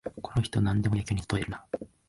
[0.19, 1.63] この人、なんでも野球にたとえるな